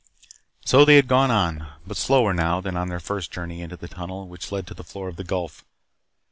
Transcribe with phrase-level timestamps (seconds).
[0.65, 3.87] So they had gone on, but slower now than on their first journey into the
[3.87, 5.63] tunnel which led to the floor of the Gulf.